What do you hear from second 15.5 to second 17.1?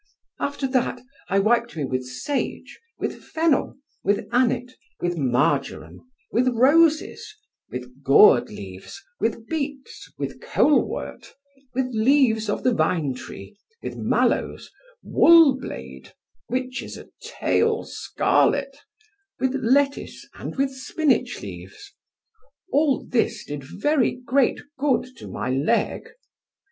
blade, which is a